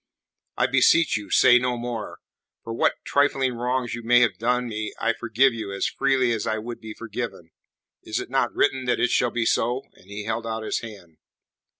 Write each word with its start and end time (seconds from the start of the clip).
"I 0.57 0.65
beseech 0.65 1.15
you, 1.15 1.29
say 1.29 1.59
no 1.59 1.77
more. 1.77 2.21
For 2.63 2.73
what 2.73 2.95
trifling 3.05 3.53
wrongs 3.53 3.93
you 3.93 4.01
may 4.01 4.21
have 4.21 4.39
done 4.39 4.67
me 4.67 4.95
I 4.99 5.13
forgive 5.13 5.53
you 5.53 5.71
as 5.71 5.85
freely 5.85 6.31
as 6.31 6.47
I 6.47 6.57
would 6.57 6.81
be 6.81 6.95
forgiven. 6.95 7.51
Is 8.01 8.19
it 8.19 8.31
not 8.31 8.51
written 8.51 8.85
that 8.85 8.99
it 8.99 9.11
shall 9.11 9.29
be 9.29 9.45
so?" 9.45 9.83
And 9.93 10.05
he 10.09 10.23
held 10.23 10.47
out 10.47 10.63
his 10.63 10.79
hand. 10.79 11.17